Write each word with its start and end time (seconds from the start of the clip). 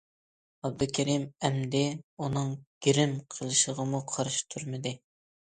ئابدۇكېرىم 0.69 1.27
ئەمدى 1.49 1.81
ئۇنىڭ 1.99 2.49
گىرىم 2.89 3.15
قىلىشىغىمۇ 3.37 4.03
قارشى 4.15 4.43
تۇرمىدى. 4.57 4.97